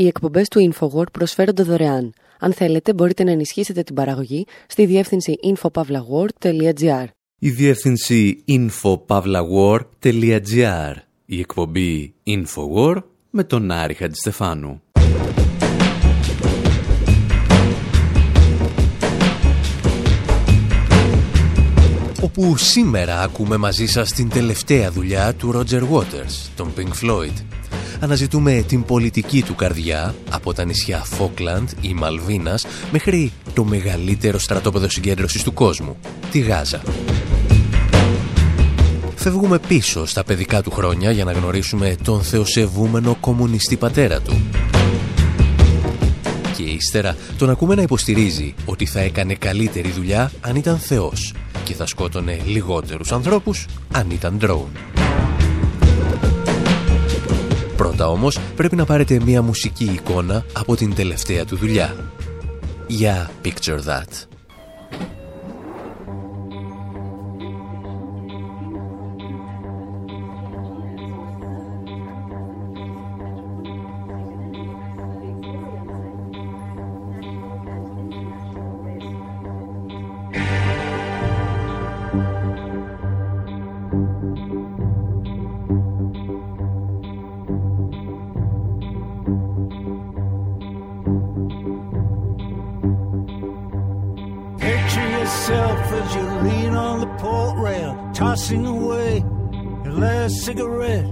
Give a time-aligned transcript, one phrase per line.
[0.00, 2.12] Οι εκπομπές του InfoWord προσφέρονται δωρεάν.
[2.38, 7.04] Αν θέλετε, μπορείτε να ενισχύσετε την παραγωγή στη διεύθυνση infopavlagor.gr.
[7.38, 10.94] Η διεύθυνση infopavlagor.gr.
[11.24, 14.82] Η εκπομπή InfoWord με τον Άρη Χατζηστεφάνου.
[22.22, 27.59] όπου σήμερα ακούμε μαζί σας την τελευταία δουλειά του Roger Waters, τον Pink Floyd.
[28.02, 34.88] Αναζητούμε την πολιτική του καρδιά από τα νησιά Falkland ή Μαλβίνας μέχρι το μεγαλύτερο στρατόπεδο
[34.88, 35.96] συγκέντρωσης του κόσμου,
[36.30, 36.82] τη Γάζα.
[39.14, 44.40] Φεύγουμε πίσω στα παιδικά του χρόνια για να γνωρίσουμε τον θεοσεβούμενο κομμουνιστή πατέρα του.
[46.56, 51.74] Και ύστερα τον ακούμε να υποστηρίζει ότι θα έκανε καλύτερη δουλειά αν ήταν θεός και
[51.74, 55.00] θα σκότωνε λιγότερους ανθρώπους αν ήταν drone.
[57.80, 61.94] Πρώτα όμως πρέπει να πάρετε μια μουσική εικόνα από την τελευταία του δουλειά.
[62.86, 64.29] Για Picture That.
[95.50, 99.18] yourself as you lean on the port rail, tossing away
[99.84, 101.06] your last cigarette.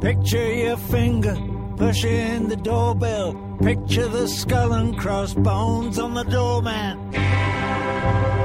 [0.00, 1.36] Picture your finger
[1.76, 3.34] pushing the doorbell.
[3.62, 8.35] Picture the skull and crossbones on the doorman.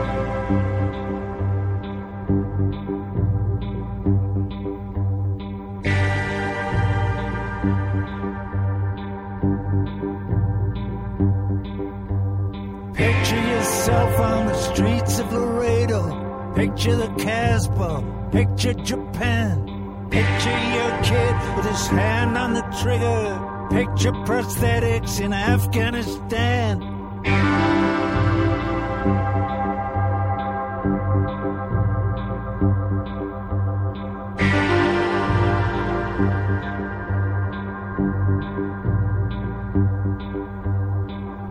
[16.62, 18.30] Picture the Casbah.
[18.32, 19.66] Picture Japan.
[20.12, 23.68] Picture your kid with his hand on the trigger.
[23.72, 26.78] Picture prosthetics in Afghanistan.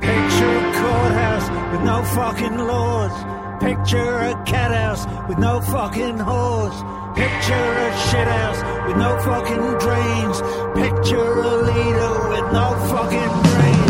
[0.00, 3.29] Picture a courthouse with no fucking laws.
[3.70, 6.82] Picture a cat house with no fucking hose.
[7.14, 10.40] Picture a shit house with no fucking drains.
[10.74, 13.89] Picture a leader with no fucking Ο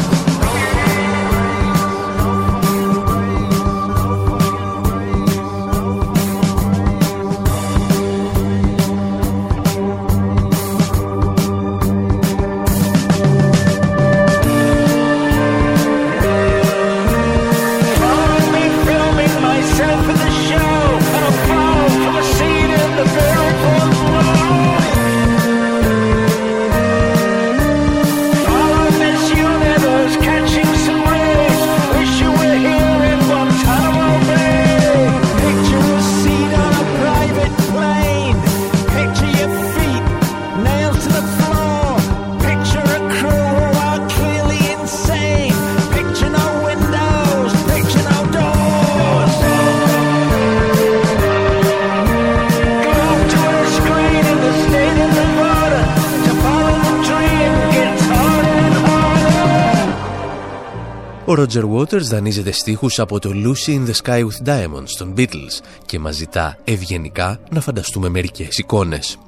[61.40, 65.98] Roger Waters δανείζεται στίχους από το Lucy in the Sky with Diamonds των Beatles και
[65.98, 69.18] μας ζητά ευγενικά να φανταστούμε μερικές εικόνες.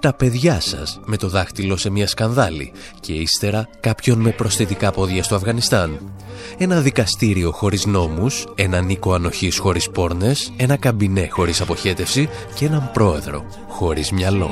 [0.00, 5.22] Τα παιδιά σας με το δάχτυλο σε μια σκανδάλη και ύστερα κάποιον με προσθετικά πόδια
[5.22, 6.12] στο Αφγανιστάν.
[6.58, 12.90] Ένα δικαστήριο χωρίς νόμους, ένα νίκο ανοχής χωρίς πόρνες, ένα καμπινέ χωρίς αποχέτευση και έναν
[12.92, 14.50] πρόεδρο χωρίς μυαλό.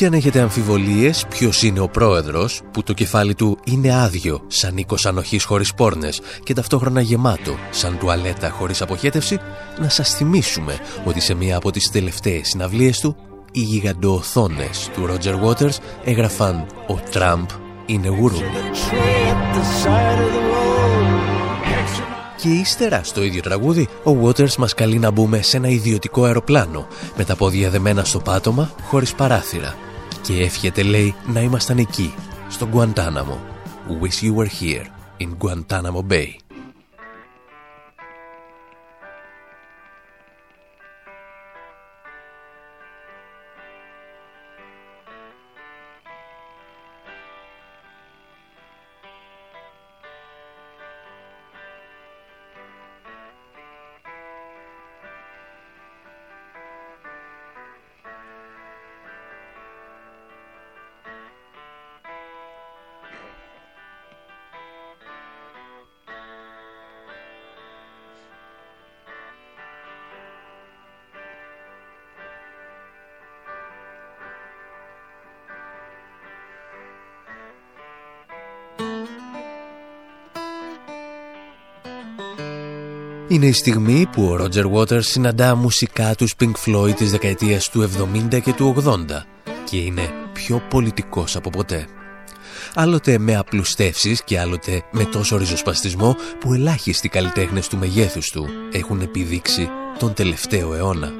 [0.00, 4.76] Και αν έχετε αμφιβολίες ποιος είναι ο πρόεδρος που το κεφάλι του είναι άδειο σαν
[4.76, 9.38] οίκος ανοχής χωρίς πόρνες και ταυτόχρονα γεμάτο σαν τουαλέτα χωρίς αποχέτευση,
[9.78, 13.16] να σας θυμίσουμε ότι σε μία από τις τελευταίες συναυλίες του
[13.52, 17.48] οι γιγαντοοθόνες του Roger Waters έγραφαν «Ο Τραμπ
[17.86, 18.38] είναι γουρού».
[22.36, 26.86] Και ύστερα στο ίδιο τραγούδι ο Waters μας καλεί να μπούμε σε ένα ιδιωτικό αεροπλάνο
[27.16, 29.74] με τα πόδια δεμένα στο πάτωμα χωρίς παράθυρα
[30.22, 32.14] και εύχεται λέει να ήμασταν εκεί,
[32.48, 33.38] στο Guantanamo.
[34.00, 34.86] Wish you were here
[35.18, 36.49] in Guantanamo Bay.
[83.40, 87.90] Είναι η στιγμή που ο Roger Waters συναντά μουσικά τους Pink Floyd της δεκαετίας του
[88.32, 89.04] 70 και του 80
[89.64, 91.86] και είναι πιο πολιτικός από ποτέ.
[92.74, 99.00] Άλλοτε με απλουστεύσεις και άλλοτε με τόσο ριζοσπαστισμό που ελάχιστοι καλλιτέχνες του μεγέθους του έχουν
[99.00, 101.12] επιδείξει τον τελευταίο αιώνα.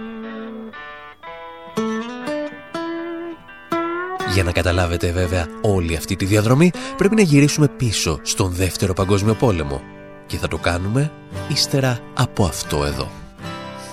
[4.34, 9.34] Για να καταλάβετε βέβαια όλη αυτή τη διαδρομή πρέπει να γυρίσουμε πίσω στον δεύτερο παγκόσμιο
[9.34, 9.98] πόλεμο
[10.30, 11.12] και θα το κάνουμε
[11.48, 13.08] ύστερα από αυτό εδώ.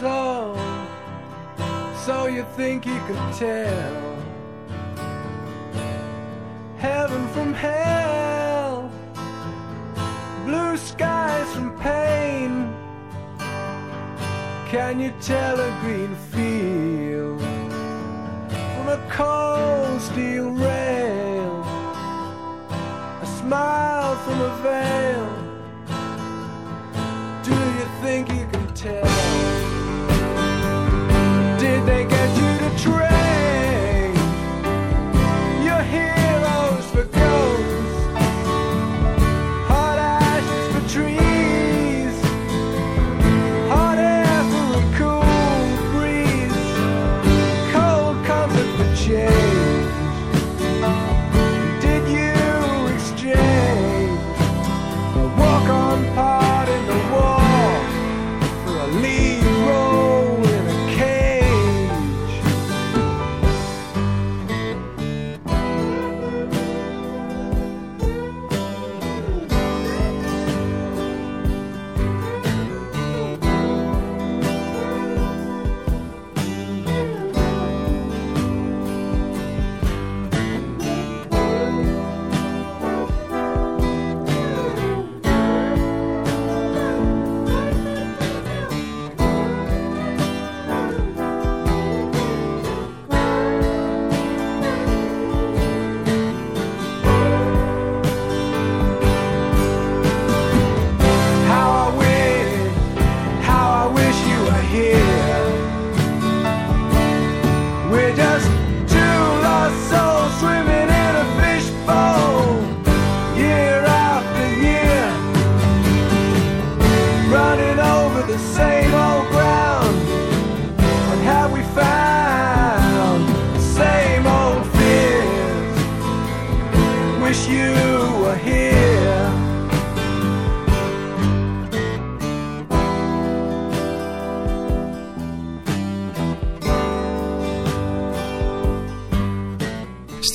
[0.02, 0.16] So,
[2.06, 3.96] so you think you could tell
[6.86, 8.76] Heaven from hell
[10.46, 12.52] Blue skies from pain
[14.74, 17.42] Can you tell a green field
[18.74, 21.56] From a cold steel rail
[23.26, 24.97] A smile from a veil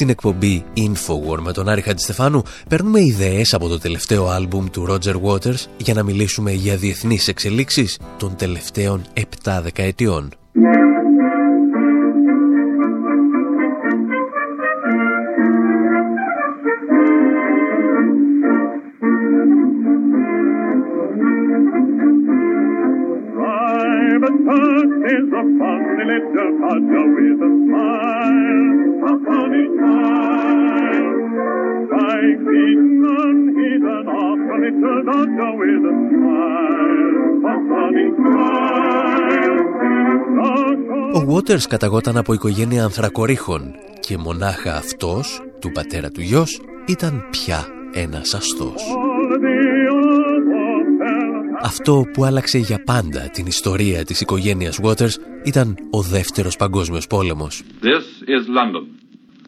[0.03, 5.21] Στην εκπομπή Infowar με τον Άρη Χατζηστεφάνου παίρνουμε ιδέες από το τελευταίο άλμπουμ του Roger
[5.23, 9.05] Waters για να μιλήσουμε για διεθνείς εξελίξεις των τελευταίων
[9.45, 10.42] 7 δεκαετιών.
[41.53, 47.67] Ο Waters καταγόταν από οικογένεια ανθρακορίχων και μονάχα αυτός, του πατέρα του γιος, ήταν πια
[47.93, 48.83] ένας αστός.
[51.63, 57.63] Αυτό που άλλαξε για πάντα την ιστορία της οικογένειας Waters ήταν ο δεύτερος παγκόσμιος πόλεμος.
[57.83, 58.85] This is London.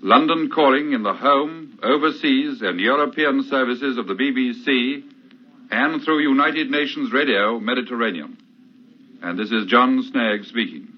[0.02, 1.54] London calling in the home,
[1.94, 4.68] overseas and European services of the BBC
[5.70, 8.30] and through United Nations Radio Mediterranean.
[9.22, 10.93] And this is John Snagg speaking.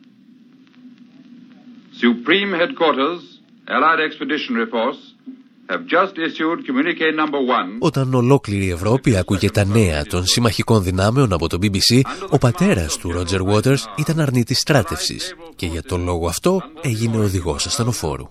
[2.03, 3.23] Supreme Headquarters,
[3.75, 5.01] Allied Expedition Reports,
[7.79, 12.01] Όταν ολόκληρη η Ευρώπη άκουγε τα νέα των συμμαχικών δυνάμεων από το BBC,
[12.31, 17.67] ο πατέρας του Ρότζερ Waters ήταν αρνήτης στράτευσης και για τον λόγο αυτό έγινε οδηγός
[17.67, 18.27] ασθενοφόρου.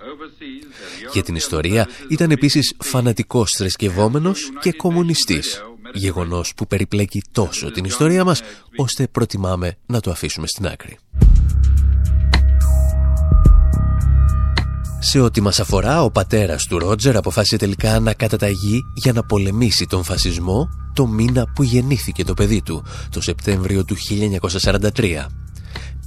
[1.14, 8.24] Για την ιστορία ήταν επίσης φανατικός θρησκευόμενος και κομμουνιστής, γεγονός που περιπλέκει τόσο την ιστορία
[8.24, 8.42] μας,
[8.76, 10.98] ώστε προτιμάμε να το αφήσουμε στην άκρη.
[15.08, 19.86] Σε ό,τι μας αφορά, ο πατέρας του Ρότζερ αποφάσισε τελικά να καταταγεί για να πολεμήσει
[19.86, 23.96] τον φασισμό το μήνα που γεννήθηκε το παιδί του, το Σεπτέμβριο του
[24.94, 25.26] 1943.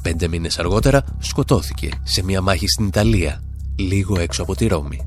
[0.03, 3.43] Πέντε μήνες αργότερα σκοτώθηκε σε μια μάχη στην Ιταλία,
[3.79, 5.01] λίγο έξω από τη Ρώμη.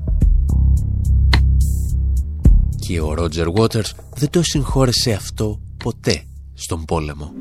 [2.86, 6.22] Και ο Ρότζερ Waters δεν το συγχώρεσε αυτό ποτέ
[6.54, 7.32] στον πόλεμο.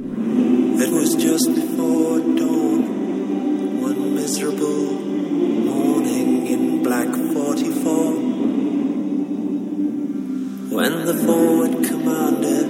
[10.79, 12.61] When the forward commander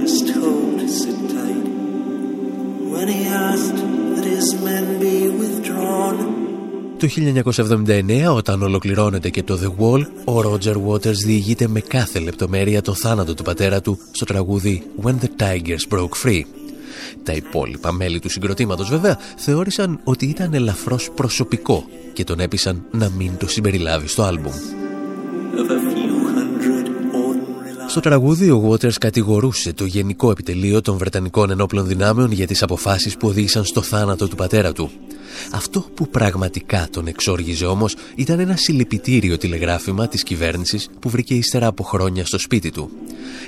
[0.00, 1.66] was told to sit tight,
[2.92, 3.80] when he asked
[4.14, 6.16] that his men be withdrawn.
[6.98, 12.82] Το 1979, όταν ολοκληρώνεται και το The Wall, ο Roger Waters διηγείται με κάθε λεπτομέρεια
[12.82, 16.42] το θάνατο του πατέρα του στο τραγούδι When the Tigers Broke Free.
[17.22, 23.10] Τα υπόλοιπα μέλη του συγκροτήματος βέβαια θεώρησαν ότι ήταν ελαφρώς προσωπικό και τον έπεισαν να
[23.16, 24.52] μην το συμπεριλάβει στο άλμπουμ.
[27.88, 33.16] Στο τραγούδι ο Waters κατηγορούσε το Γενικό Επιτελείο των Βρετανικών Ενόπλων Δυνάμεων για τις αποφάσεις
[33.16, 34.90] που οδήγησαν στο θάνατο του πατέρα του.
[35.52, 41.66] Αυτό που πραγματικά τον εξόργιζε όμως ήταν ένα συλληπιτήριο τηλεγράφημα της κυβέρνησης που βρήκε ύστερα
[41.66, 42.90] από χρόνια στο σπίτι του.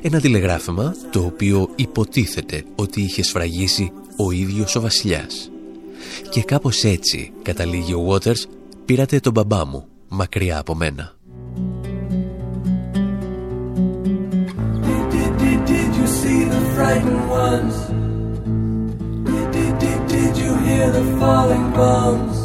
[0.03, 5.51] Ένα τηλεγράφημα το οποίο υποτίθεται ότι είχε σφραγίσει ο ίδιος ο βασιλιάς.
[6.31, 8.45] Και κάπως έτσι, καταλήγει ο Waters,
[8.85, 11.20] πήρατε τον μπαμπά μου μακριά από μένα.
[16.91, 17.77] Frightened ones?
[19.29, 22.37] Did, did, did, did you hear the falling bombs?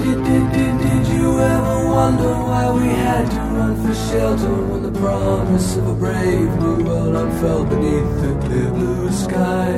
[0.00, 4.82] Did, did, did, did you ever wonder why we had to run for shelter when
[4.88, 9.72] the promise of a brave new world unfurled beneath the clear blue sky?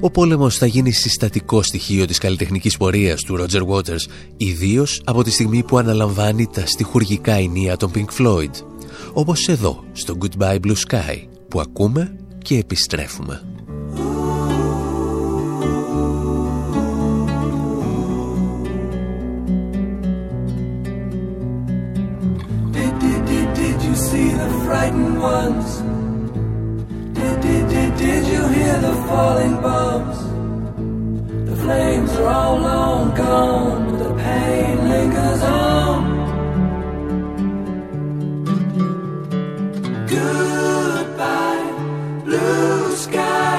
[0.00, 5.30] Ο πόλεμος θα γίνει συστατικό στοιχείο της καλλιτεχνικής πορείας του Roger Waters, ιδίως από τη
[5.30, 8.50] στιγμή που αναλαμβάνει τα στιχουργικά ενία των Pink Floyd
[9.18, 13.40] όπως εδώ στο Goodbye Blue Sky που ακούμε και επιστρέφουμε.
[28.10, 30.18] Did you hear the falling bombs?
[31.50, 36.15] The flames are all long gone, but the pain lingers on.
[40.16, 41.72] Goodbye,
[42.24, 43.55] blue sky.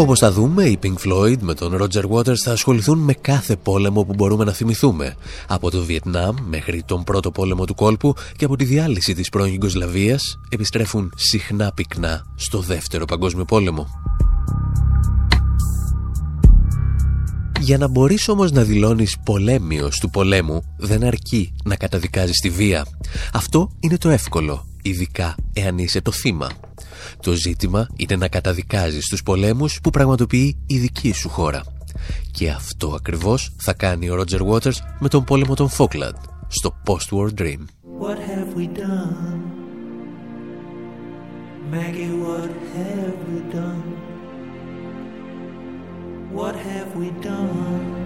[0.00, 4.04] Όπως θα δούμε, οι Pink Floyd με τον Roger Waters θα ασχοληθούν με κάθε πόλεμο
[4.04, 5.14] που μπορούμε να θυμηθούμε.
[5.46, 9.54] Από το Βιετνάμ μέχρι τον πρώτο πόλεμο του κόλπου και από τη διάλυση της πρώην
[9.54, 13.86] Ιγκοσλαβίας επιστρέφουν συχνά πυκνά στο δεύτερο παγκόσμιο πόλεμο.
[17.60, 22.86] Για να μπορείς όμως να δηλώνεις πολέμιος του πολέμου δεν αρκεί να καταδικάζεις τη βία.
[23.32, 26.48] Αυτό είναι το εύκολο, ειδικά εάν είσαι το θύμα.
[27.22, 31.62] Το ζήτημα είναι να καταδικάζεις τους πολέμους που πραγματοποιεί η δική σου χώρα.
[32.30, 37.28] Και αυτό ακριβώς θα κάνει ο Roger Waters με τον πόλεμο των Falkland στο Post-War
[37.40, 37.64] Dream.
[38.00, 39.58] What have we done?
[41.70, 43.88] Maggie, what have we done?
[46.38, 47.97] What have we done;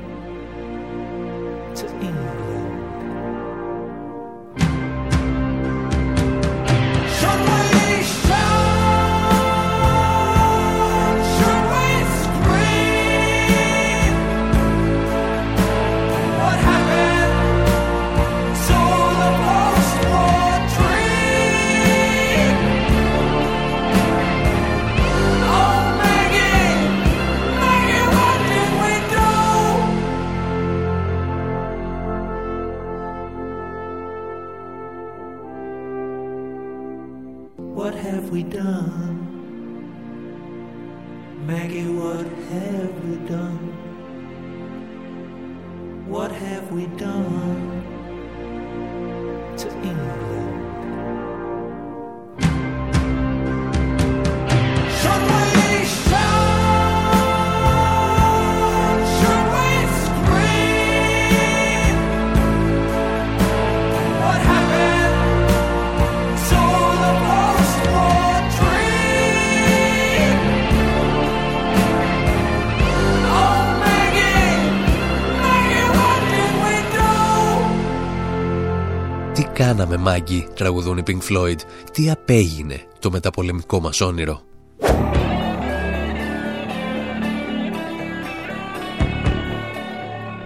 [80.02, 81.59] Τι κάναμε, Μάγκη, τραγουδούν οι Pink Floyd.
[81.92, 84.40] Τι απέγινε το μεταπολεμικό μας όνειρο;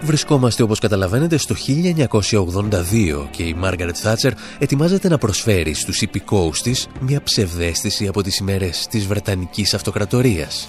[0.01, 6.87] Βρισκόμαστε όπως καταλαβαίνετε στο 1982 και η Μάργαρετ Θάτσερ ετοιμάζεται να προσφέρει στους υπηκόους της
[6.99, 10.67] μια ψευδέστηση από τις ημέρες της Βρετανικής Αυτοκρατορίας,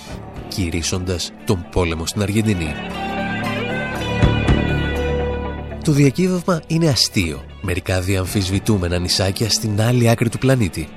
[0.48, 2.74] κηρύσσοντας τον πόλεμο στην Αργεντινή.
[5.88, 10.88] Το διακύβευμα είναι αστείο, μερικά διαμφισβητούμενα νησάκια στην άλλη άκρη του πλανήτη.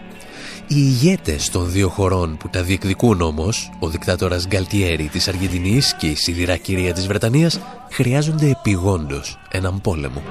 [0.67, 6.07] Οι ηγέτες των δύο χωρών που τα διεκδικούν όμως, ο δικτάτορας Γκαλτιέρη της Αργεντινής και
[6.07, 7.60] η σιδηρά κυρία της Βρετανίας,
[7.91, 10.21] χρειάζονται επιγόντως έναν πόλεμο.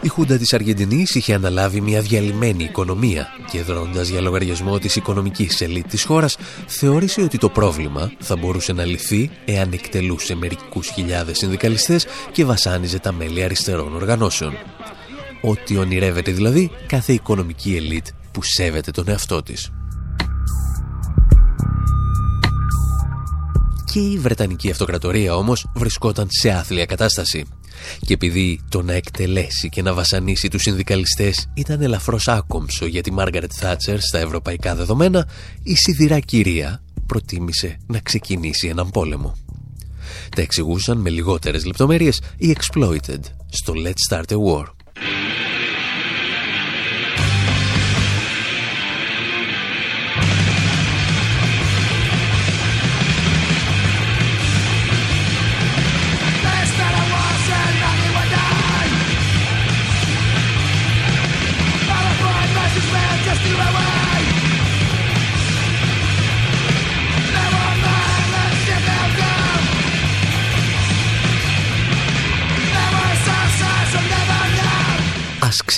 [0.00, 5.60] Η Χούντα της Αργεντινής είχε αναλάβει μια διαλυμένη οικονομία και δρώντας για λογαριασμό της οικονομικής
[5.60, 6.36] ελίτ της χώρας
[6.66, 12.98] θεώρησε ότι το πρόβλημα θα μπορούσε να λυθεί εάν εκτελούσε μερικούς χιλιάδες συνδικαλιστές και βασάνιζε
[12.98, 14.52] τα μέλη αριστερών οργανώσεων.
[15.42, 19.70] Ό,τι ονειρεύεται δηλαδή κάθε οικονομική ελίτ που σέβεται τον εαυτό της.
[23.92, 27.44] Και η Βρετανική Αυτοκρατορία όμως βρισκόταν σε άθλια κατάσταση.
[28.00, 33.12] Και επειδή το να εκτελέσει και να βασανίσει τους συνδικαλιστές ήταν ελαφρώς άκομψο για τη
[33.12, 35.28] Μάργαρετ Θάτσερ στα ευρωπαϊκά δεδομένα,
[35.62, 39.36] η σιδηρά κυρία προτίμησε να ξεκινήσει έναν πόλεμο.
[40.36, 44.64] Τα εξηγούσαν με λιγότερες λεπτομέρειες οι Exploited στο Let's Start a War.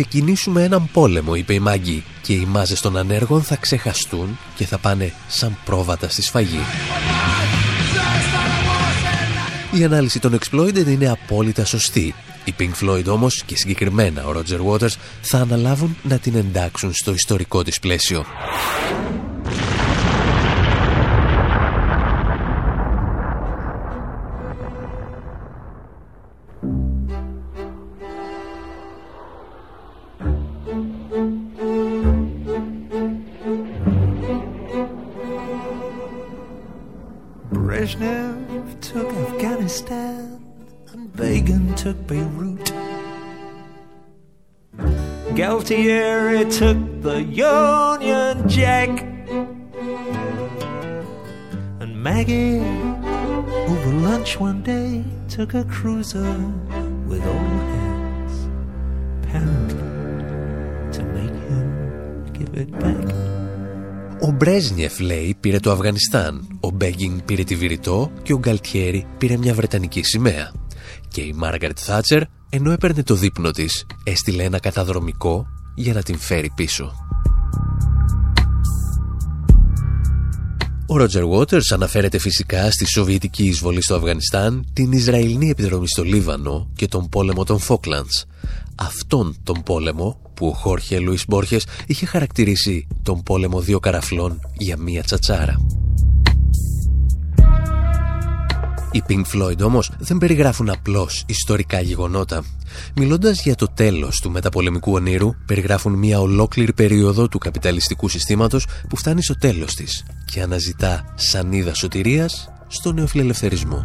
[0.02, 4.78] Ξεκινήσουμε έναν πόλεμο», είπε η Μάγκη «και οι μάζες των ανέργων θα ξεχαστούν και θα
[4.78, 6.60] πάνε σαν πρόβατα στη σφαγή».
[9.78, 12.14] Η ανάλυση των Exploited είναι απόλυτα σωστή.
[12.44, 17.12] Οι Pink Floyd όμως και συγκεκριμένα ο Roger Waters θα αναλάβουν να την εντάξουν στο
[17.12, 18.24] ιστορικό της πλαίσιο.
[45.68, 47.18] Galtieri took the
[47.52, 48.90] Union Jack.
[51.80, 52.62] And Maggie,
[53.72, 55.04] over lunch one day,
[55.36, 56.32] took a cruiser
[57.10, 58.34] with all hands,
[59.18, 59.88] apparently
[60.94, 61.66] to make him
[62.32, 63.14] give it back.
[64.20, 69.36] Ο Μπρέζνιεφ, λέει, πήρε το Αφγανιστάν, ο Μπέγκινγκ πήρε τη Βηρητό και ο Γκαλτιέρη πήρε
[69.36, 70.52] μια Βρετανική σημαία.
[71.08, 75.46] Και η Μάργαρετ Θάτσερ, ενώ έπαιρνε το δείπνο της, έστειλε ένα καταδρομικό
[75.78, 76.92] για να την φέρει πίσω.
[80.86, 86.70] Ο Ρότζερ Βότερς αναφέρεται φυσικά στη Σοβιετική εισβολή στο Αφγανιστάν, την Ισραηλινή επιδρομή στο Λίβανο
[86.74, 88.26] και τον πόλεμο των Φόκλαντς.
[88.74, 94.76] Αυτόν τον πόλεμο που ο Χόρχε Λουίς Μπόρχες είχε χαρακτηρίσει τον πόλεμο δύο καραφλών για
[94.76, 95.56] μία τσατσάρα.
[98.92, 102.44] Οι Pink Floyd όμως δεν περιγράφουν απλώς ιστορικά γεγονότα.
[102.94, 108.96] Μιλώντας για το τέλος του μεταπολεμικού ονείρου, περιγράφουν μια ολόκληρη περίοδο του καπιταλιστικού συστήματος που
[108.96, 113.84] φτάνει στο τέλος της και αναζητά σανίδα σωτηρίας στο νεοφιλελευθερισμό.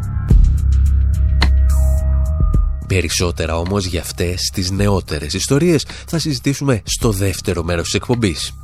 [2.86, 8.54] Περισσότερα όμως για αυτές τις νεότερες ιστορίες θα συζητήσουμε στο δεύτερο μέρος της εκπομπής.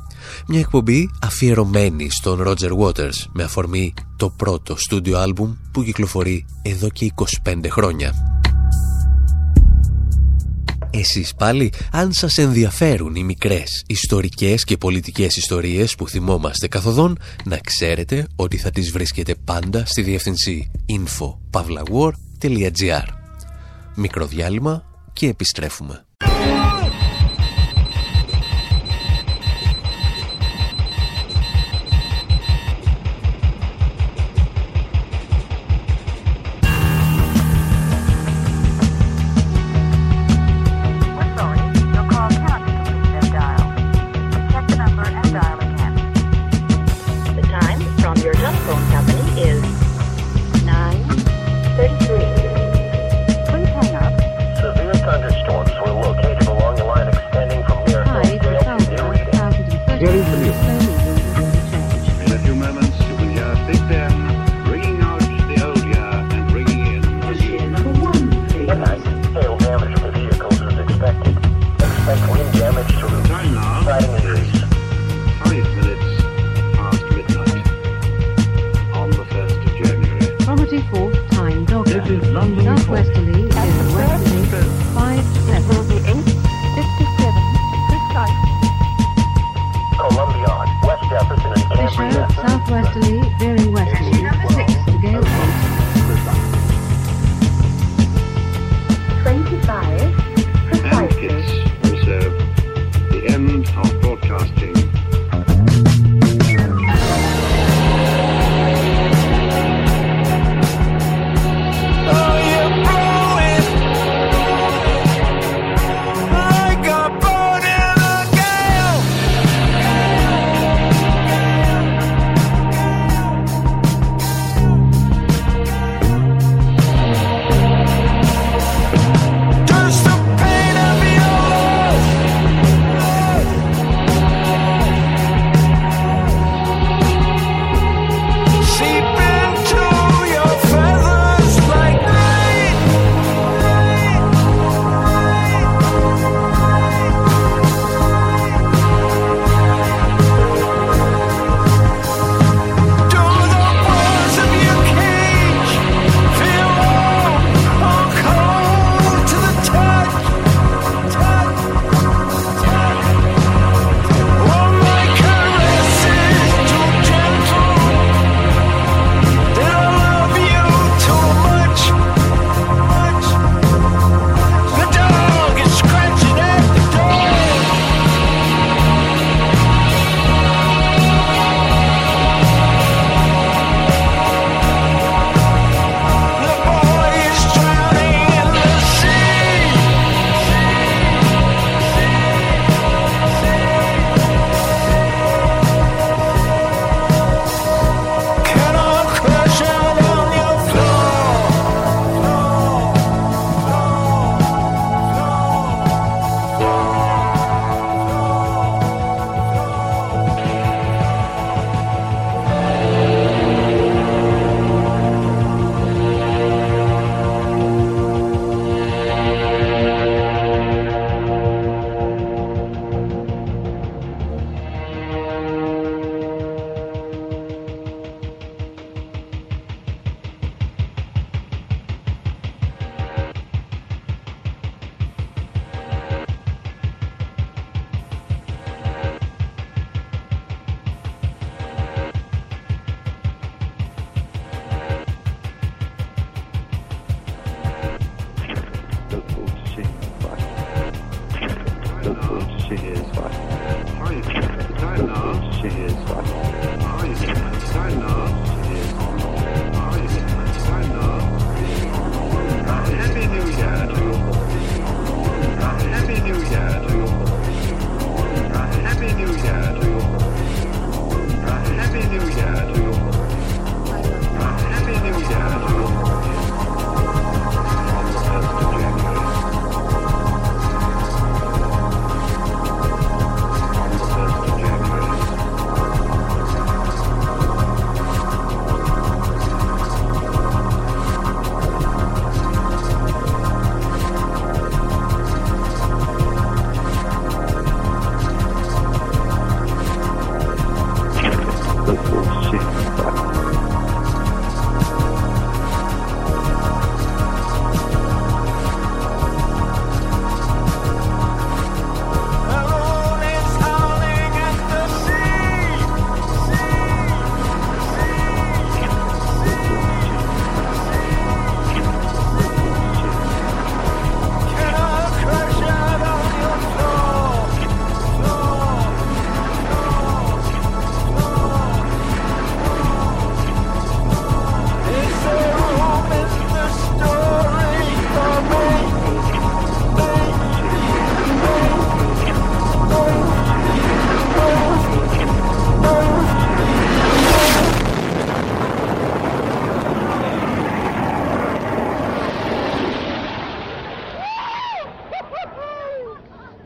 [0.47, 6.89] Μια εκπομπή αφιερωμένη στον Roger Waters με αφορμή το πρώτο στούντιο άλμπουμ που κυκλοφορεί εδώ
[6.89, 7.11] και
[7.43, 8.40] 25 χρόνια.
[10.93, 17.57] Εσείς πάλι, αν σας ενδιαφέρουν οι μικρές ιστορικές και πολιτικές ιστορίες που θυμόμαστε καθοδόν, να
[17.57, 23.05] ξέρετε ότι θα τις βρίσκετε πάντα στη διεύθυνση info.pavlawar.gr
[23.95, 26.05] Μικρό διάλειμμα και επιστρέφουμε.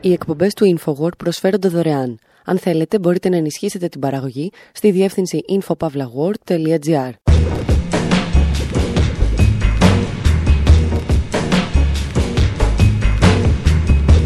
[0.06, 2.18] Οι εκπομπές του InfoWord προσφέρονται δωρεάν.
[2.44, 7.10] Αν θέλετε μπορείτε να ενισχύσετε την παραγωγή στη διεύθυνση infopavlagor.gr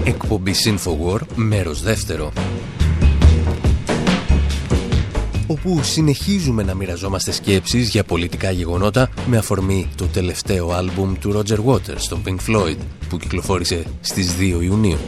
[0.05, 2.33] Εκπομπή Infowar, μέρος δεύτερο.
[5.47, 11.64] όπου συνεχίζουμε να μοιραζόμαστε σκέψεις για πολιτικά γεγονότα με αφορμή το τελευταίο άλμπουμ του Roger
[11.64, 12.77] Waters, τον Pink Floyd,
[13.09, 14.99] που κυκλοφόρησε στις 2 Ιουνίου.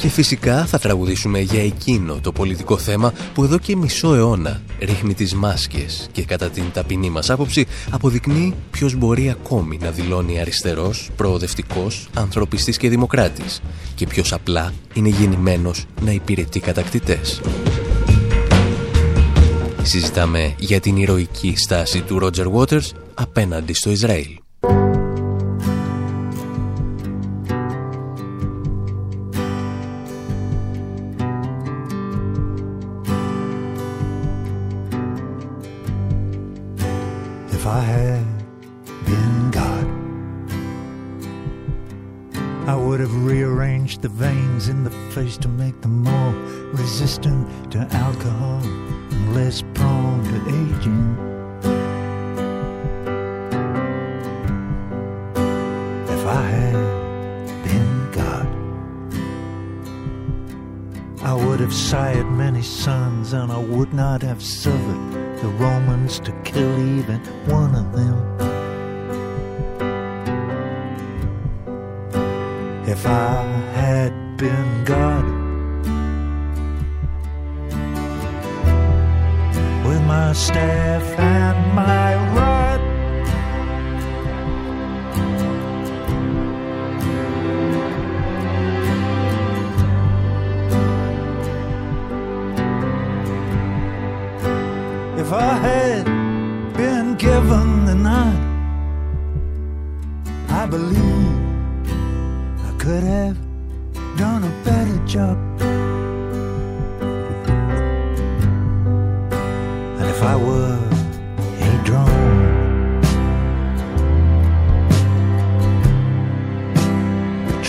[0.00, 5.14] Και φυσικά θα τραγουδήσουμε για εκείνο το πολιτικό θέμα που εδώ και μισό αιώνα ρίχνει
[5.14, 11.10] τις μάσκες και κατά την ταπεινή μας άποψη αποδεικνύει ποιος μπορεί ακόμη να δηλώνει αριστερός,
[11.16, 13.60] προοδευτικός, ανθρωπιστής και δημοκράτης
[13.94, 17.40] και ποιος απλά είναι γεννημένος να υπηρετεί κατακτητές.
[19.82, 24.39] Συζητάμε για την ηρωική στάση του Roger Waters απέναντι στο Ισραήλ.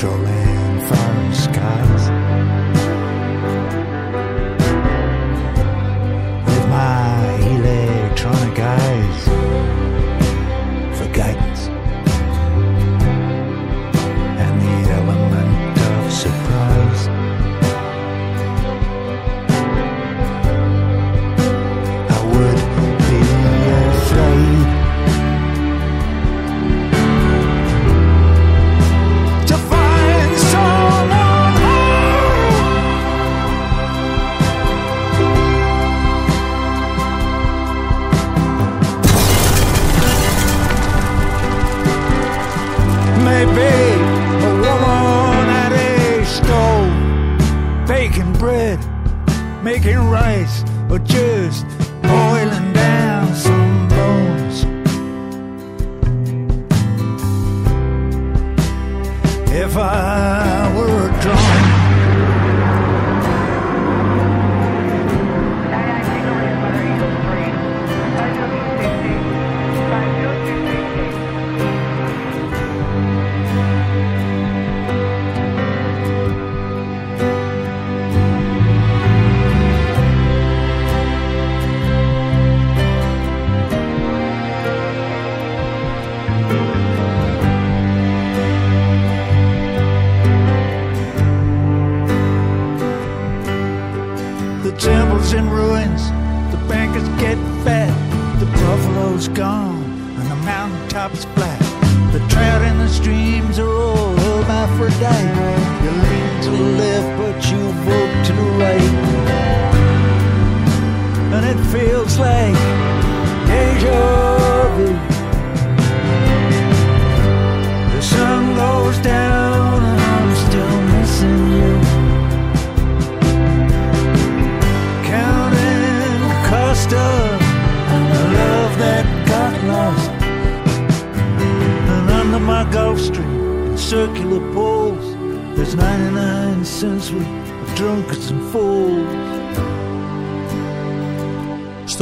[0.02, 0.41] controlling.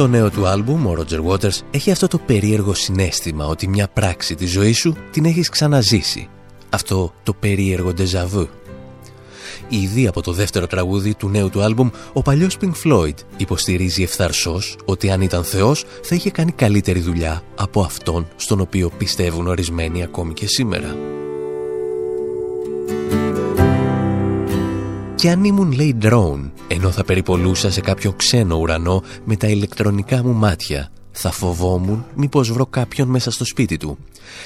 [0.00, 4.34] Στο νέο του άλμπουμ, ο Roger Waters έχει αυτό το περίεργο συνέστημα ότι μια πράξη
[4.34, 6.28] της ζωής σου την έχεις ξαναζήσει.
[6.70, 8.48] Αυτό το περίεργο ντεζαβού.
[9.68, 14.76] Ήδη από το δεύτερο τραγούδι του νέου του άλμπουμ, ο παλιός Pink Floyd υποστηρίζει ευθαρσός
[14.84, 20.02] ότι αν ήταν Θεός θα είχε κάνει καλύτερη δουλειά από αυτόν στον οποίο πιστεύουν ορισμένοι
[20.02, 20.96] ακόμη και σήμερα.
[25.20, 30.24] Και αν ήμουν λέει drone, ενώ θα περιπολούσα σε κάποιο ξένο ουρανό με τα ηλεκτρονικά
[30.24, 33.98] μου μάτια, θα φοβόμουν μήπως βρω κάποιον μέσα στο σπίτι του.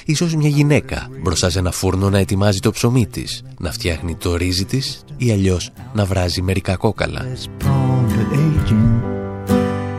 [0.05, 4.37] Ίσως μια γυναίκα μπροστά σε ένα φούρνο να ετοιμάζει το ψωμί της, να φτιάχνει το
[4.37, 7.27] ρύζι της ή αλλιώς να βράζει μερικά κόκαλα.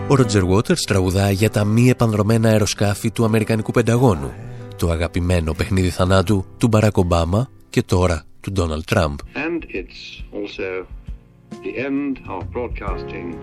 [0.07, 4.31] Ο Ρότζερ Waters τραγουδά για τα μη επανδρομένα αεροσκάφη του Αμερικανικού Πενταγώνου,
[4.75, 9.23] το αγαπημένο παιχνίδι θανάτου του Μπαράκ Ομπάμα και τώρα to Donald Trump.
[9.33, 10.87] And it's also
[11.63, 13.39] the end of broadcasting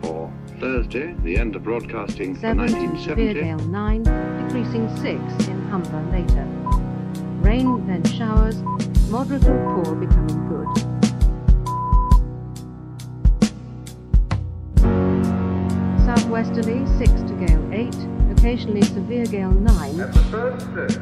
[0.00, 3.34] for Thursday, the end of broadcasting for 1970.
[3.34, 4.02] Beardale 9,
[4.46, 6.46] decreasing 6 in Humber later.
[7.42, 8.62] Rain, then showers,
[9.10, 10.68] moderate and poor becoming good.
[16.06, 17.94] Southwesterly 6 to gale 8,
[18.38, 20.00] occasionally severe gale 9.
[20.00, 20.92] At the first stroke,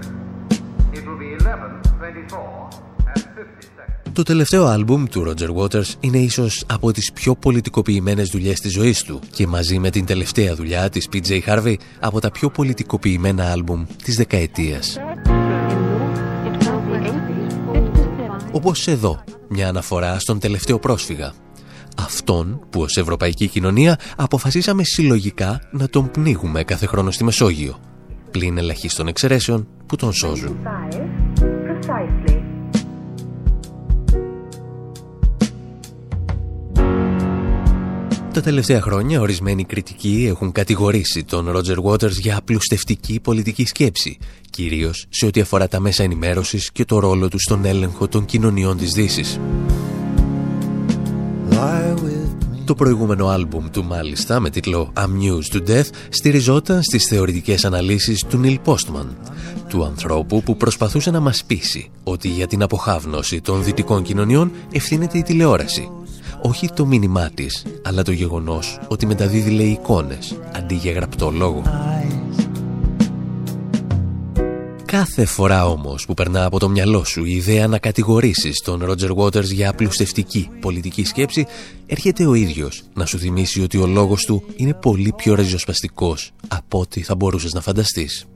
[0.93, 2.92] it will be 11.24.
[3.15, 4.13] 24, and 50 seconds.
[4.13, 9.03] Το τελευταίο άλμπουμ του Roger Waters είναι ίσως από τις πιο πολιτικοποιημένες δουλειές της ζωής
[9.03, 13.85] του και μαζί με την τελευταία δουλειά της PJ Harvey από τα πιο πολιτικοποιημένα άλμπουμ
[14.05, 14.99] της δεκαετίας.
[18.53, 21.33] Όπως εδώ, μια αναφορά στον τελευταίο πρόσφυγα.
[21.97, 27.79] Αυτόν που ως Ευρωπαϊκή Κοινωνία αποφασίσαμε συλλογικά να τον πνίγουμε κάθε χρόνο στη Μεσόγειο.
[28.31, 30.57] Πλην ελαχίστων εξαιρέσεων που τον σώζουν.
[38.33, 44.19] Τα τελευταία χρόνια ορισμένοι κριτικοί έχουν κατηγορήσει τον Ρότζερ Waters για απλουστευτική πολιτική σκέψη,
[44.51, 48.77] κυρίως σε ό,τι αφορά τα μέσα ενημέρωσης και το ρόλο του στον έλεγχο των κοινωνιών
[48.77, 49.41] της Δύσης.
[52.65, 58.39] Το προηγούμενο άλμπουμ του μάλιστα με τίτλο Amused to Death στηριζόταν στις θεωρητικές αναλύσεις του
[58.39, 59.07] Νίλ Postman,
[59.69, 65.19] του ανθρώπου που προσπαθούσε να μας πείσει ότι για την αποχάβνωση των δυτικών κοινωνιών ευθύνεται
[65.19, 65.91] η τηλεόραση.
[66.45, 71.63] Όχι το μήνυμά της, αλλά το γεγονός ότι μεταδίδει λέει εικόνες αντί για γραπτό λόγο.
[74.85, 79.11] Κάθε φορά όμως που περνά από το μυαλό σου η ιδέα να κατηγορήσεις τον Ρότζερ
[79.17, 81.47] Waters για απλουστευτική πολιτική σκέψη,
[81.87, 86.81] έρχεται ο ίδιος να σου θυμίσει ότι ο λόγος του είναι πολύ πιο ριζοσπαστικός από
[86.81, 88.27] ό,τι θα μπορούσες να φανταστείς.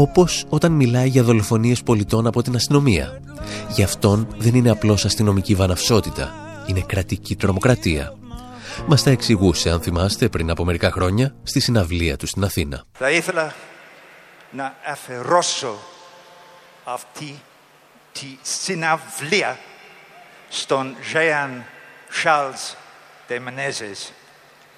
[0.00, 3.20] Όπως όταν μιλάει για δολοφονίες πολιτών από την αστυνομία.
[3.68, 6.34] Γι' αυτόν δεν είναι απλώς αστυνομική βαναυσότητα,
[6.66, 8.14] είναι κρατική τρομοκρατία.
[8.86, 12.84] Μας τα εξηγούσε, αν θυμάστε, πριν από μερικά χρόνια, στη συναυλία του στην Αθήνα.
[12.92, 13.54] Θα ήθελα
[14.50, 15.78] να αφαιρώσω
[16.84, 17.42] αυτή
[18.12, 19.58] τη συναυλία
[20.48, 21.50] στον Jean
[22.24, 22.74] Charles
[23.28, 24.10] de Menezes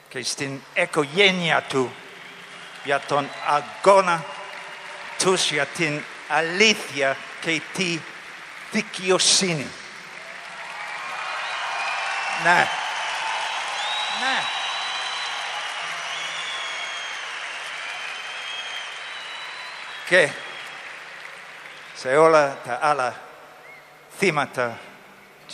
[0.09, 1.91] και στην οικογένεια του
[2.85, 4.25] για τον αγώνα
[5.21, 8.01] τους για την αλήθεια και τη
[8.71, 9.67] δικαιοσύνη.
[12.43, 12.69] Ναι.
[14.21, 14.43] Ναι.
[20.09, 20.31] Και
[21.95, 23.21] σε όλα τα άλλα
[24.19, 24.79] θύματα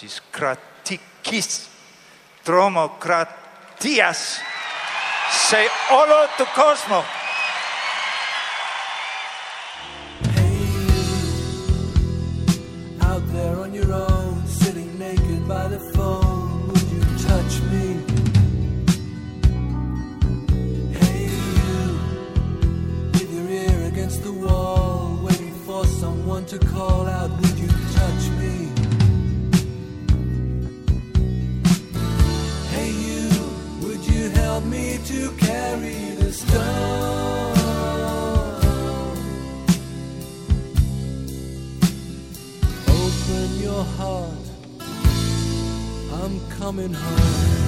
[0.00, 1.68] της κρατικής
[2.42, 4.40] τρομοκρατίας
[5.48, 5.57] σε
[5.90, 7.05] όλο τον κόσμο.
[26.59, 28.71] To call out, would you touch me?
[32.73, 33.29] Hey, you,
[33.83, 37.57] would you help me to carry the stone?
[42.88, 44.46] Open your heart.
[46.23, 47.65] I'm coming home.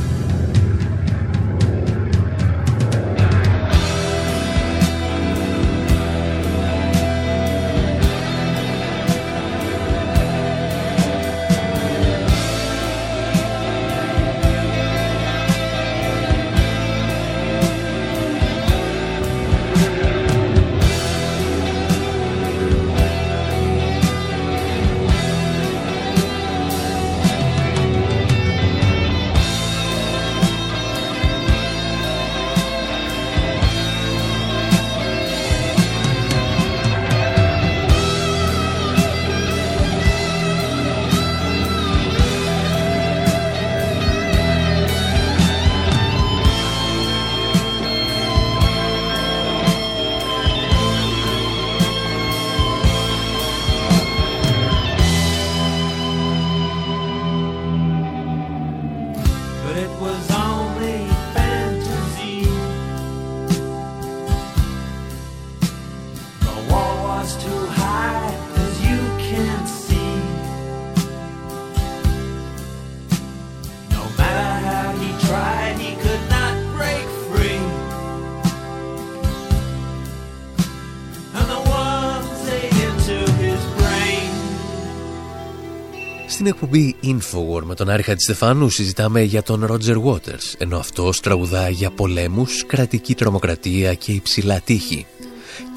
[86.49, 91.90] Εκπομπή Infowar με τον Άρη Χατζηστεφάνου συζητάμε για τον Ρότζερ Waters, ενώ αυτός τραγουδά για
[91.90, 95.07] πολέμους, κρατική τρομοκρατία και υψηλά τείχη.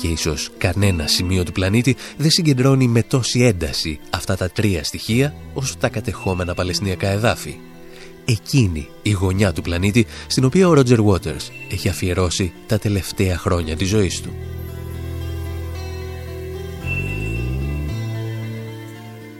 [0.02, 5.34] Και ίσως κανένα σημείο του πλανήτη δεν συγκεντρώνει με τόση ένταση αυτά τα τρία στοιχεία
[5.54, 7.56] όσο τα κατεχόμενα παλαιστινιακά εδάφη.
[8.26, 13.76] Εκείνη η γωνιά του πλανήτη στην οποία ο Ρότζερ Waters έχει αφιερώσει τα τελευταία χρόνια
[13.76, 14.34] της ζωής του.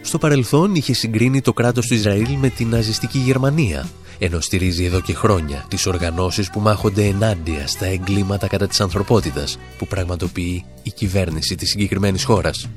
[0.02, 3.88] Στο παρελθόν είχε συγκρίνει το κράτος του Ισραήλ με την ναζιστική Γερμανία,
[4.18, 9.58] ενώ στηρίζει εδώ και χρόνια τις οργανώσεις που μάχονται ενάντια στα εγκλήματα κατά της ανθρωπότητας
[9.78, 12.68] που πραγματοποιεί η κυβέρνηση της συγκεκριμένης χώρας.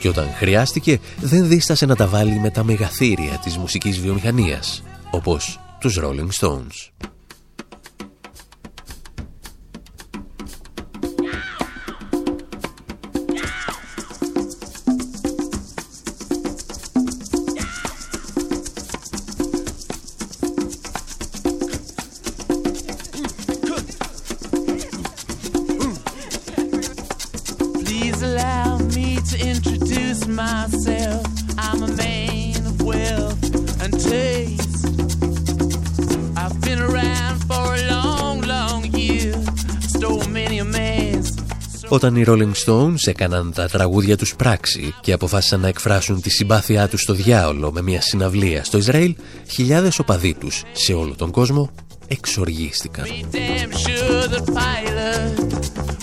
[0.00, 5.60] Και όταν χρειάστηκε δεν δίστασε να τα βάλει με τα μεγαθύρια της μουσικής βιομηχανίας, όπως
[5.80, 6.90] τους Rolling Stones.
[42.02, 46.88] Όταν οι Rolling Stones έκαναν τα τραγούδια τους πράξη και αποφάσισαν να εκφράσουν τη συμπάθειά
[46.88, 49.14] τους στο διάολο με μια συναυλία στο Ισραήλ,
[49.48, 51.70] χιλιάδες οπαδοί τους σε όλο τον κόσμο
[52.06, 53.04] εξοργίστηκαν.
[53.04, 55.38] Damn sure the pilot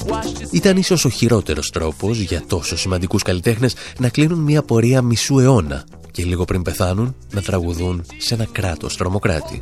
[0.08, 5.02] washed his Ήταν ίσως ο χειρότερος τρόπος για τόσο σημαντικούς καλλιτέχνες να κλείνουν μια πορεία
[5.02, 9.60] μισού αιώνα και λίγο πριν πεθάνουν να τραγουδούν σε ένα κράτος τρομοκράτη.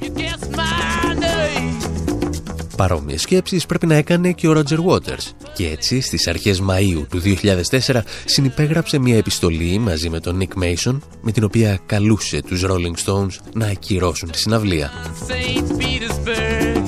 [2.76, 2.95] Guess my name.
[2.95, 7.21] Παρόμοιες σκέψεις πρέπει να έκανε και ο Ρότζερ Waters και έτσι στις αρχές Μαΐου του
[7.21, 13.05] 2004 συνυπέγραψε μια επιστολή μαζί με τον Nick Mason με την οποία καλούσε τους Rolling
[13.05, 14.91] Stones να ακυρώσουν τη συναυλία.
[15.28, 15.82] St.
[15.82, 16.84] Petersburg.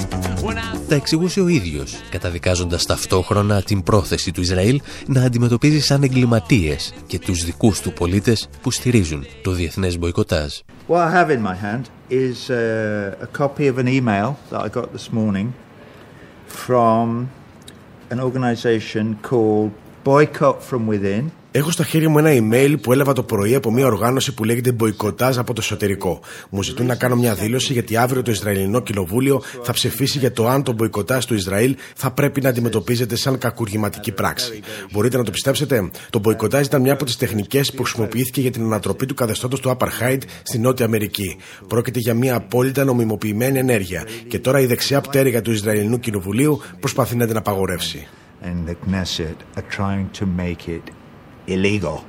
[0.45, 6.03] When I Τα εξηγούσε ο ίδιος, καταδικάζοντας ταυτόχρονα την πρόθεση του Ισραήλ να αντιμετωπίζει σαν
[6.03, 10.53] εγκληματίες και τους δικούς του πολίτες που στηρίζουν το διεθνές μποϊκοτάζ.
[10.87, 12.55] What I have in my hand is uh,
[13.21, 15.47] a copy of an email that I got this morning
[16.47, 17.29] from
[18.09, 19.73] an organization called
[20.03, 21.31] Boycott from Within.
[21.57, 24.71] Έχω στα χέρια μου ένα email που έλαβα το πρωί από μια οργάνωση που λέγεται
[24.71, 26.19] Μποϊκοτάζ από το εσωτερικό.
[26.49, 30.47] Μου ζητούν να κάνω μια δήλωση γιατί αύριο το Ισραηλινό Κοινοβούλιο θα ψηφίσει για το
[30.47, 34.59] αν το μποϊκοτάζ του Ισραήλ θα πρέπει να αντιμετωπίζεται σαν κακουργηματική πράξη.
[34.91, 35.89] Μπορείτε να το πιστέψετε.
[36.09, 39.77] Το μποϊκοτάζ ήταν μια από τις τεχνικές που χρησιμοποιήθηκε για την ανατροπή του καθεστώτος του
[39.77, 41.37] Apartheid στη Νότια Αμερική.
[41.67, 47.15] Πρόκειται για μια απόλυτα νομιμοποιημένη ενέργεια και τώρα η δεξιά πτέρυγα του Ισραηλινού Κοινοβουλίου προσπαθεί
[47.15, 48.07] να την απαγορεύσει.
[48.43, 50.96] And the Knesset are trying to make it
[51.47, 52.03] illegal.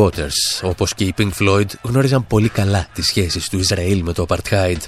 [0.00, 4.26] Waters, όπως και οι Pink Floyd, γνώριζαν πολύ καλά τις σχέσεις του Ισραήλ με το
[4.28, 4.78] Apartheid.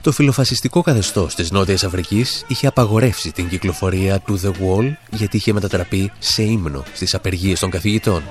[0.00, 5.52] Το φιλοφασιστικό καθεστώς της Νότιας Αφρικής είχε απαγορεύσει την κυκλοφορία του The Wall γιατί είχε
[5.52, 8.22] μετατραπεί σε ύμνο στις απεργίες των καθηγητών.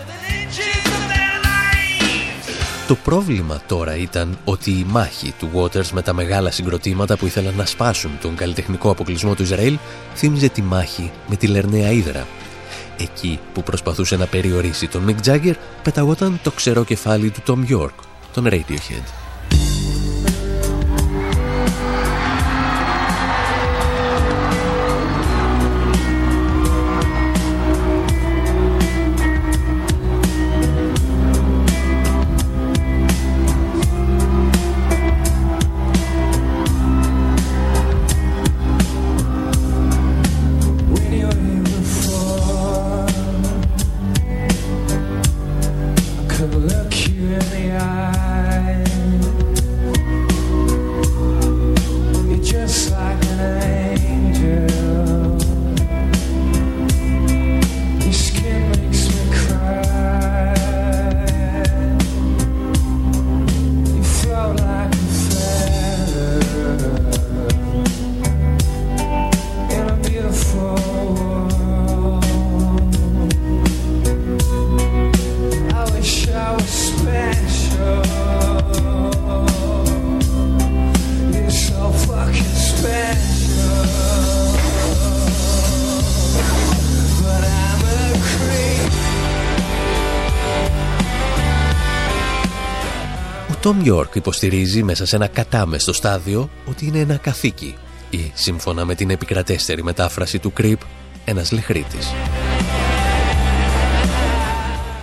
[2.88, 7.56] Το πρόβλημα τώρα ήταν ότι η μάχη του Waters με τα μεγάλα συγκροτήματα που ήθελαν
[7.56, 9.78] να σπάσουν τον καλλιτεχνικό αποκλεισμό του Ισραήλ
[10.16, 12.28] θύμιζε τη μάχη με τη Λερναία Ήδρα.
[13.00, 17.96] Εκεί που προσπαθούσε να περιορίσει τον Mick Jagger πεταγόταν το ξερό κεφάλι του Tom York,
[18.34, 19.27] τον Radiohead.
[93.62, 97.76] Τόμ York υποστηρίζει μέσα σε ένα κατάμεστο στάδιο ότι είναι ένα καθήκη
[98.10, 100.80] ή, σύμφωνα με την επικρατέστερη μετάφραση του Κρυπ,
[101.26, 102.14] ένας λεχρίτης.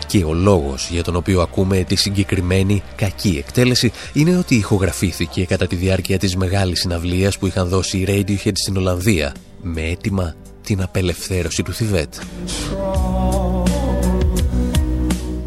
[0.07, 5.67] Και ο λόγος για τον οποίο ακούμε τη συγκεκριμένη κακή εκτέλεση είναι ότι ηχογραφήθηκε κατά
[5.67, 10.83] τη διάρκεια της μεγάλης συναυλίας που είχαν δώσει οι Radiohead στην Ολλανδία με αίτημα την
[10.83, 12.15] απελευθέρωση του Θιβέτ.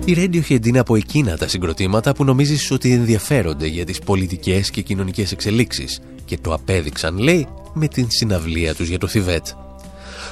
[0.07, 4.81] Η Radiohead είναι από εκείνα τα συγκροτήματα που νομίζεις ότι ενδιαφέρονται για τις πολιτικές και
[4.81, 9.47] κοινωνικές εξελίξεις και το απέδειξαν, λέει, με την συναυλία τους για το Θιβέτ.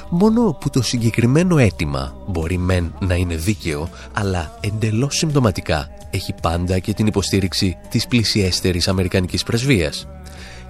[0.08, 6.78] Μόνο που το συγκεκριμένο αίτημα μπορεί μεν να είναι δίκαιο, αλλά εντελώς συμπτωματικά έχει πάντα
[6.78, 10.08] και την υποστήριξη της πλησιέστερης Αμερικανικής πρεσβείας.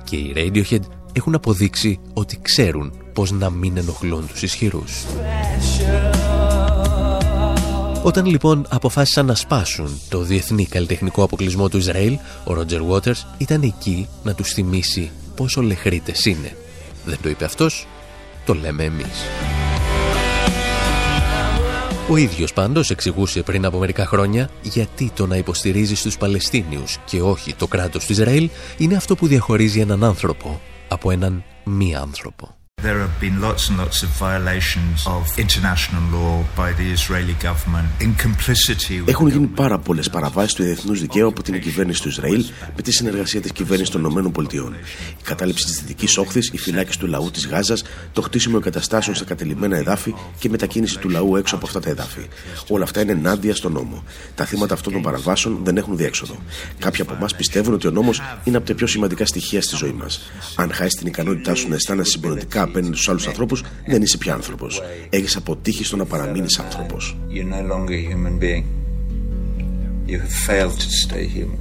[0.05, 0.83] Και οι Radiohead
[1.13, 5.05] έχουν αποδείξει ότι ξέρουν πώς να μην ενοχλούν τους ισχυρούς.
[8.07, 13.63] Όταν λοιπόν αποφάσισαν να σπάσουν το διεθνή καλλιτεχνικό αποκλεισμό του Ισραήλ, ο Ρότζερ Waters ήταν
[13.63, 16.57] εκεί να τους θυμίσει πόσο λεχρίτες είναι.
[17.05, 17.87] Δεν το είπε αυτός,
[18.45, 19.25] το λέμε εμείς.
[22.11, 27.23] Ο ίδιος πάντως εξηγούσε πριν από μερικά χρόνια γιατί το να υποστηρίζει στους Παλαιστίνιους και
[27.23, 32.57] όχι το κράτος του Ισραήλ είναι αυτό που διαχωρίζει έναν άνθρωπο από έναν μη άνθρωπο.
[32.87, 37.89] There have been lots and lots of violations of international law by the Israeli government
[38.01, 42.09] in complicity with Έχουν γίνει πάρα πολλές παραβάσεις του διεθνούς δικαίου από την κυβέρνηση του
[42.09, 42.45] Ισραήλ
[42.77, 44.43] με τη συνεργασία της κυβέρνησης των ΗΠΑ.
[45.19, 49.25] Η κατάληψη της Δυτικής Όχθης, η φυλάκιση του λαού της Γάζας, το χτίσιμο εγκαταστάσεων στα
[49.25, 52.27] κατελημένα εδάφη και η μετακίνηση του λαού έξω από αυτά τα εδάφη.
[52.69, 54.05] Όλα αυτά είναι ενάντια στον νόμο.
[54.35, 56.37] Τα θύματα αυτών των παραβάσεων δεν έχουν διέξοδο.
[56.79, 59.93] Κάποιοι από εμάς πιστεύουν ότι ο νόμος είναι από τα πιο σημαντικά στοιχεία στη ζωή
[59.93, 60.31] μας.
[60.55, 64.35] Αν χάσει την ικανότητά σου να αισθάνεσαι συμπονετικά απέναντι στους άλλους ανθρώπους, δεν είσαι πια
[64.35, 64.83] άνθρωπος.
[65.11, 67.17] Έχεις αποτύχει στο να παραμείνεις άνθρωπος.
[67.29, 68.65] you're no longer a human being.
[70.07, 71.61] You have failed to stay human.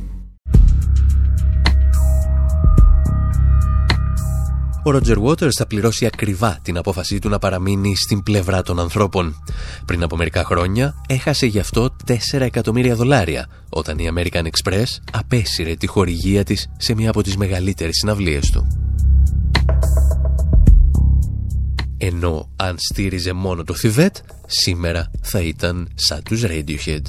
[4.84, 9.36] Ο Ρότζερ Waters θα πληρώσει ακριβά την απόφασή του να παραμείνει στην πλευρά των ανθρώπων.
[9.86, 15.76] Πριν από μερικά χρόνια έχασε γι' αυτό 4 εκατομμύρια δολάρια όταν η American Express απέσυρε
[15.76, 18.68] τη χορηγία της σε μια από τις μεγαλύτερες συναυλίες του.
[22.06, 27.02] Ενώ αν στήριζε μόνο το Θιβέτ, σήμερα θα ήταν σαν τους Radiohead.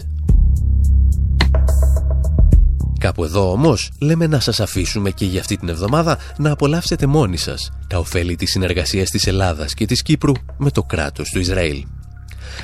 [3.00, 7.36] Κάπου εδώ όμως λέμε να σας αφήσουμε και για αυτή την εβδομάδα να απολαύσετε μόνοι
[7.36, 11.84] σας τα ωφέλη της συνεργασίας της Ελλάδας και της Κύπρου με το κράτος του Ισραήλ.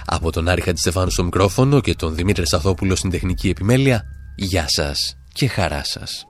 [0.05, 4.05] Από τον Άρη Χατζηστεφάνου στο μικρόφωνο και τον Δημήτρη Σαθόπουλο στην τεχνική επιμέλεια,
[4.37, 6.27] γεια σας και χαρά σας.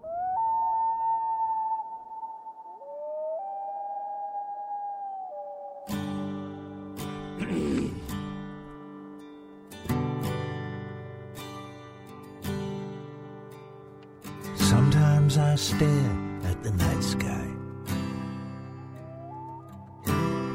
[15.82, 16.16] Stare
[16.50, 17.48] at the night sky.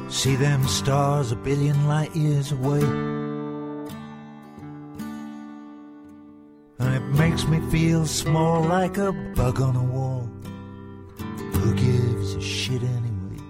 [0.08, 2.82] See them stars a billion light years away.
[6.80, 10.28] And it makes me feel small like a bug on a wall.
[11.60, 13.42] Who gives a shit anyway?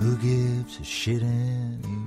[0.00, 1.97] Who gives a shit anyway?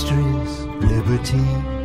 [0.00, 1.79] Mysteries, liberty.